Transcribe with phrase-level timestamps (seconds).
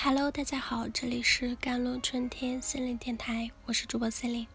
[0.00, 4.48] Hello，大家好，这里是甘露春天心灵电台，我是主播 c e l i n e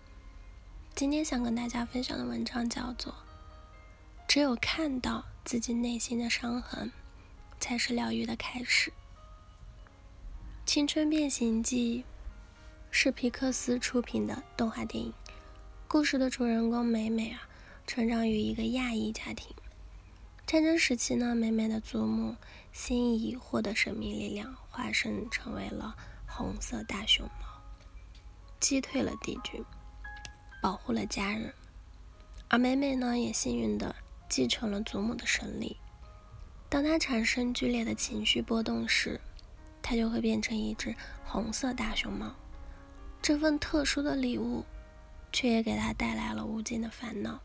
[0.95, 3.11] 今天想跟大家分享的文章叫做
[4.25, 6.93] 《只有看到自己内心的伤痕，
[7.59, 8.89] 才是疗愈的开始》。
[10.65, 11.99] 《青春变形记》
[12.89, 15.13] 是皮克斯出品的动画电影，
[15.89, 17.49] 故事的主人公美美啊，
[17.85, 19.53] 成长于一个亚裔家庭。
[20.53, 22.35] 战争时期呢，美美的祖母
[22.71, 25.95] 心仪获得神秘力量，化身成为了
[26.27, 27.59] 红色大熊猫，
[28.59, 29.65] 击退了敌军，
[30.61, 31.51] 保护了家人。
[32.49, 33.95] 而美美呢，也幸运的
[34.29, 35.75] 继承了祖母的神力。
[36.69, 39.19] 当她产生剧烈的情绪波动时，
[39.81, 40.95] 她就会变成一只
[41.25, 42.31] 红色大熊猫。
[43.23, 44.63] 这份特殊的礼物，
[45.31, 47.39] 却也给她带来了无尽的烦恼，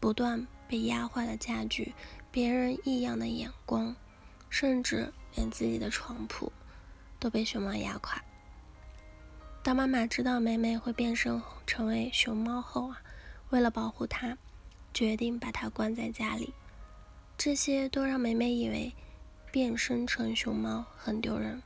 [0.00, 1.94] 不断被压坏的家具。
[2.32, 3.94] 别人异样的眼光，
[4.48, 6.50] 甚至连自己的床铺
[7.20, 8.24] 都被熊猫压垮。
[9.62, 13.02] 当妈妈知道美美会变身成为熊猫后啊，
[13.50, 14.38] 为了保护她，
[14.94, 16.54] 决定把她关在家里。
[17.36, 18.94] 这些都让美美以为
[19.50, 21.62] 变身成熊猫很丢人。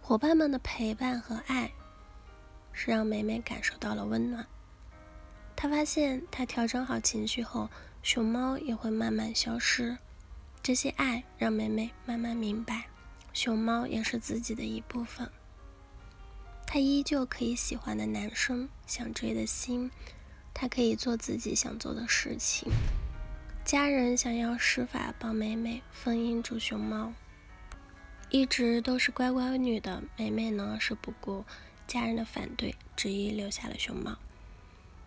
[0.00, 1.70] 伙伴们的陪伴和爱，
[2.72, 4.46] 是让美美感受到了温暖。
[5.54, 7.68] 她发现，她调整好情绪后。
[8.02, 9.98] 熊猫也会慢慢消失，
[10.62, 12.86] 这些爱让美美慢慢明白，
[13.32, 15.30] 熊猫也是自己的一部分。
[16.66, 19.90] 她依旧可以喜欢的男生，想追的心，
[20.54, 22.70] 她可以做自己想做的事情。
[23.64, 27.12] 家人想要施法帮美美封印住熊猫，
[28.30, 31.44] 一直都是乖乖女的美美呢，是不顾
[31.86, 34.16] 家人的反对，执意留下了熊猫。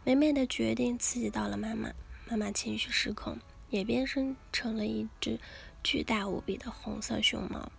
[0.03, 1.91] 美美的决定刺激到了妈妈。
[2.31, 3.37] 妈妈情绪失控，
[3.69, 5.37] 也变身成了一只
[5.83, 7.69] 巨大无比的红色熊猫，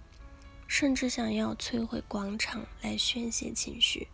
[0.68, 4.08] 甚至想要摧毁广场来宣泄情绪。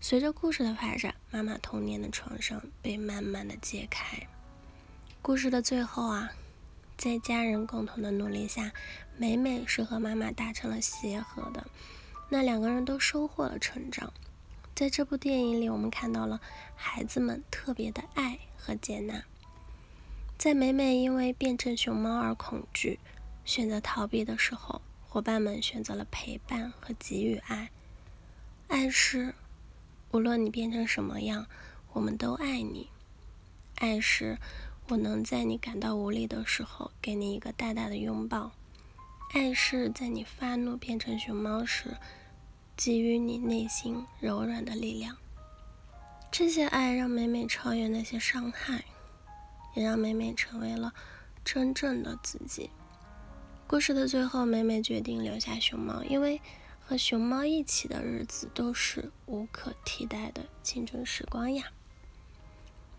[0.00, 4.28] 随着故事的发展，妈妈童年的创伤被慢慢的揭开。
[5.20, 6.30] 故事的最后啊，
[6.96, 8.70] 在家人共同的努力下，
[9.16, 11.66] 美美是和妈妈达成了协和的，
[12.28, 14.12] 那两个人都收获了成长。
[14.72, 16.40] 在这部电影里，我们看到了
[16.76, 19.24] 孩子们特别的爱和接纳。
[20.36, 22.98] 在美美因为变成熊猫而恐惧，
[23.44, 27.70] 选择逃避的时候，伙伴们选择了陪伴和给予爱。
[28.68, 29.34] 爱是，
[30.10, 31.46] 无论你变成什么样，
[31.92, 32.90] 我们都爱你。
[33.76, 34.38] 爱是，
[34.88, 38.52] 我能在你感到无力的时候给你一个大大的拥抱。
[39.32, 41.96] 爱是在你发怒变成熊猫时，
[42.76, 45.16] 给予你内心柔软的力量。
[46.30, 48.84] 这些爱让美美超越那些伤害。
[49.74, 50.94] 也让美美成为了
[51.44, 52.70] 真正的自己。
[53.66, 56.40] 故事的最后，美美决定留下熊猫，因为
[56.80, 61.72] 和熊猫一起的日子都是无可替代的青春时光呀。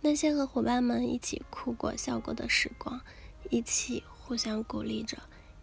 [0.02, 3.02] 那些和伙伴们一起哭过、笑过的时光，
[3.50, 5.18] 一起互相鼓励着，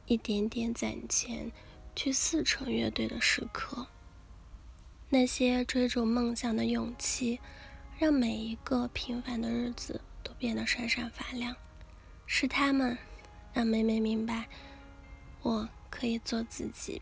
[0.07, 1.53] 一点点攒钱
[1.95, 3.87] 去四城乐队的时刻，
[5.11, 7.39] 那些追逐梦想的勇气，
[7.99, 10.01] 让每一个平凡的日子。
[10.43, 11.55] 变得闪闪发亮，
[12.27, 12.99] 是他们
[13.53, 14.49] 让梅梅明白，
[15.41, 17.01] 我可以做自己，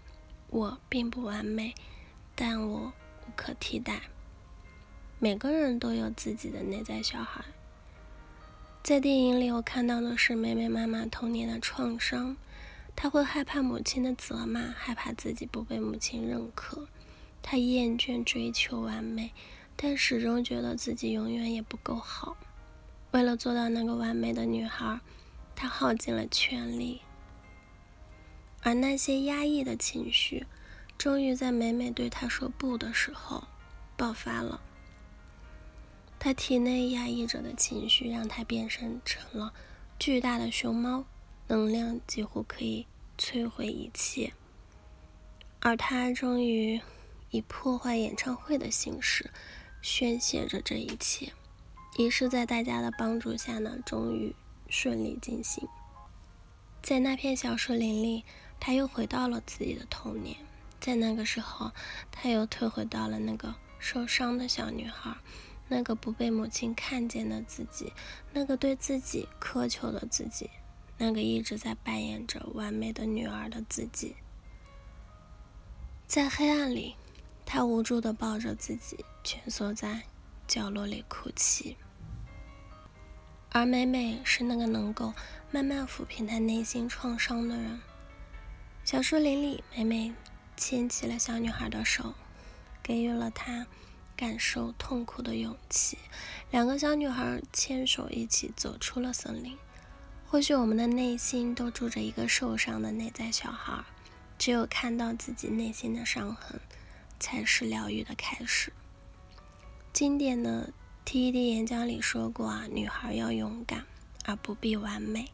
[0.51, 1.75] 我并不完美，
[2.35, 2.93] 但我
[3.27, 4.03] 无可替代。
[5.19, 7.43] 每个人都有自己的内在小孩。
[8.83, 12.37] 在电影里，我看到的是梅梅妈妈童年的创伤，
[12.95, 16.87] 她会害怕母亲的责骂，害怕自己不被母亲认可，
[17.41, 19.33] 她厌倦追求完美，
[19.77, 22.37] 但始终觉得自己永远也不够好。
[23.13, 25.01] 为了做到那个完美的女孩，
[25.57, 27.03] 她耗尽了全力。
[28.63, 30.47] 而那些压抑的情绪，
[30.99, 33.45] 终于在美美对她说“不”的时候
[33.97, 34.61] 爆发了。
[36.19, 39.53] 她体内压抑着的情绪，让她变身成了
[39.99, 41.05] 巨大的熊猫，
[41.49, 42.87] 能量几乎可以
[43.19, 44.33] 摧毁一切。
[45.61, 46.81] 而她终于
[47.31, 49.31] 以破坏演唱会的形式
[49.83, 51.33] 宣泄着这一切。
[51.97, 54.35] 仪式在大家的帮助下呢，终于
[54.69, 55.69] 顺利进行。
[56.83, 58.25] 在那片小树林里，
[58.59, 60.37] 他又回到了自己的童年。
[60.81, 61.73] 在那个时候，
[62.11, 65.15] 他又退回到了那个受伤的小女孩，
[65.69, 67.93] 那个不被母亲看见的自己，
[68.33, 70.49] 那个对自己苛求的自己，
[70.97, 74.17] 那个一直在扮演着完美的女儿的自己。
[76.07, 76.97] 在黑暗里，
[77.45, 80.05] 他无助地抱着自己，蜷缩在。
[80.51, 81.77] 角落里哭泣，
[83.51, 85.15] 而美美是那个能够
[85.53, 87.81] 慢慢抚平她内心创伤的人。
[88.85, 90.13] 小树林里，美美
[90.57, 92.15] 牵起了小女孩的手，
[92.83, 93.69] 给予了她
[94.17, 95.97] 感受痛苦的勇气。
[96.51, 99.57] 两个小女孩牵手一起走出了森林。
[100.27, 103.85] 或许我们的内心都住着一个受伤的内在小孩，
[104.37, 106.61] 只有看到自己内心的伤痕，
[107.21, 108.73] 才是疗愈的开始。
[109.93, 110.73] 经典的
[111.05, 113.85] TED 演讲里说过啊，女孩要勇敢，
[114.25, 115.29] 而不必完美。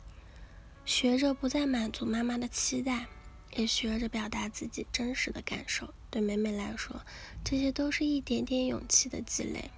[0.87, 3.07] 学着不再满足妈妈的期待，
[3.55, 5.93] 也学着表达自己真实的感受。
[6.11, 7.03] 对美美来说，
[7.45, 9.71] 这些都是一点点勇气的积累。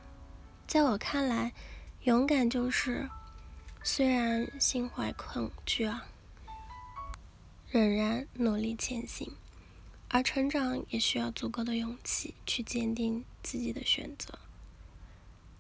[0.67, 1.53] 在我看来，
[2.05, 3.11] 勇敢就是
[3.83, 6.07] 虽然心怀恐惧啊，
[7.69, 9.33] 仍然努力前行。
[10.11, 14.39] 而成长也需要足够的勇气去坚定自己的选择。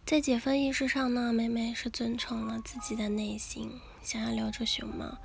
[0.08, 5.18] 在解封仪式上呢，美美是遵从了自己的内心，想要留住熊猫。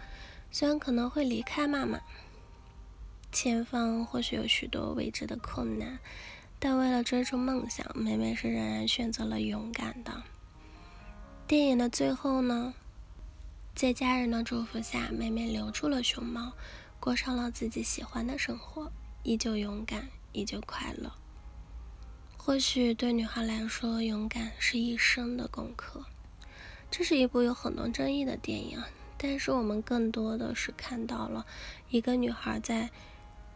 [0.51, 2.01] 虽然可能会离开妈妈，
[3.31, 5.99] 前方或许有许多未知的困难，
[6.59, 10.21] 但为了追逐梦想，美美是仍然选择了勇敢的。
[11.47, 12.73] 电影的最后呢，
[13.73, 16.51] 在家人的祝福下，美美留住了熊猫，
[16.99, 18.91] 过上了自己喜欢的生活，
[19.23, 21.09] 依旧勇敢，依旧快乐。
[22.45, 26.03] 或许对女孩来说，勇敢是一生的功课。
[26.91, 28.83] 这是一部有很多争议的电影，
[29.17, 31.45] 但是我们更多的是看到了
[31.89, 32.89] 一个女孩在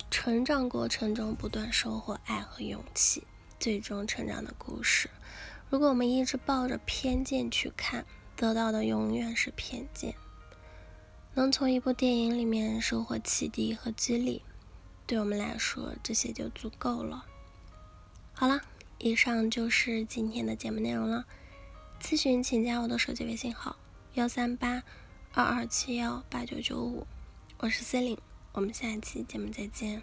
[0.10, 3.24] 成长过程中不断收获爱和勇气，
[3.60, 5.10] 最终成长的故事。
[5.70, 8.06] 如果我们一直抱着偏见去看，
[8.38, 10.16] 得到的永远是偏见。
[11.34, 14.44] 能从一部电影里面收获启迪和激励，
[15.06, 17.26] 对我们来说，这些就足够了。
[18.32, 18.62] 好了。
[19.00, 21.26] 以上就是今天的节目内容了。
[22.02, 23.78] 咨询请加我的手机微信号：
[24.14, 24.84] 幺三八
[25.34, 27.06] 二二七幺八九九五，
[27.60, 28.18] 我是 C 琳，
[28.54, 30.02] 我们下一期节目再见。